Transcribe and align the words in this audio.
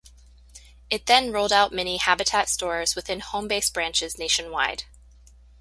It 0.89 1.05
then 1.05 1.31
rolled 1.31 1.53
out 1.53 1.71
mini 1.71 1.97
Habitat 1.97 2.49
stores 2.49 2.95
within 2.95 3.21
Homebase 3.21 3.71
branches 3.71 4.17
nationwide. 4.17 4.85